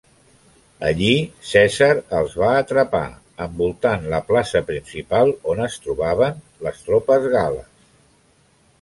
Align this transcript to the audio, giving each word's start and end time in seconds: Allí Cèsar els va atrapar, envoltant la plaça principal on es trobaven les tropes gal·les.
Allí 0.87 1.09
Cèsar 1.49 1.89
els 2.21 2.33
va 2.45 2.49
atrapar, 2.63 3.03
envoltant 3.47 4.09
la 4.15 4.23
plaça 4.33 4.65
principal 4.73 5.33
on 5.55 5.65
es 5.71 5.81
trobaven 5.87 6.45
les 6.69 6.85
tropes 6.91 7.33
gal·les. 7.39 7.75